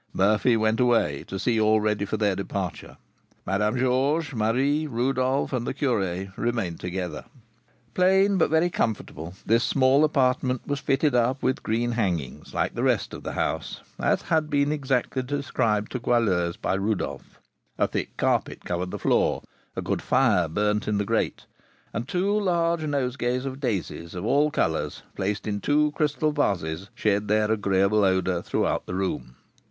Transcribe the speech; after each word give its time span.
Murphy 0.13 0.57
went 0.57 0.79
away, 0.79 1.23
to 1.27 1.37
see 1.37 1.61
all 1.61 1.79
ready 1.79 2.05
for 2.05 2.17
their 2.17 2.35
departure. 2.35 2.97
Madame 3.45 3.77
Georges, 3.77 4.33
Marie, 4.33 4.87
Rodolph, 4.87 5.53
and 5.53 5.67
the 5.67 5.75
curé 5.75 6.33
remained 6.35 6.79
together. 6.79 7.23
Plain, 7.93 8.39
but 8.39 8.49
very 8.49 8.71
comfortable, 8.71 9.35
this 9.45 9.63
small 9.63 10.03
apartment 10.03 10.65
was 10.65 10.79
fitted 10.79 11.13
up 11.13 11.43
with 11.43 11.61
green 11.61 11.91
hangings, 11.91 12.51
like 12.51 12.73
the 12.73 12.81
rest 12.81 13.13
of 13.13 13.21
the 13.21 13.33
house, 13.33 13.81
as 13.99 14.23
had 14.23 14.49
been 14.49 14.71
exactly 14.71 15.21
described 15.21 15.91
to 15.91 15.99
Goualeuse 15.99 16.57
by 16.57 16.75
Rodolph. 16.77 17.39
A 17.77 17.87
thick 17.87 18.17
carpet 18.17 18.65
covered 18.65 18.89
the 18.89 18.97
floor, 18.97 19.43
a 19.75 19.83
good 19.83 20.01
fire 20.01 20.47
burnt 20.47 20.87
in 20.87 20.97
the 20.97 21.05
grate, 21.05 21.45
and 21.93 22.07
two 22.07 22.33
large 22.39 22.81
nosegays 22.83 23.45
of 23.45 23.59
daisies 23.59 24.15
of 24.15 24.25
all 24.25 24.49
colours, 24.49 25.03
placed 25.15 25.45
in 25.45 25.61
two 25.61 25.91
crystal 25.91 26.31
vases, 26.31 26.89
shed 26.95 27.27
their 27.27 27.51
agreeable 27.51 28.03
odour 28.03 28.41
throughout 28.41 28.87
the 28.87 28.95
room. 28.95 29.35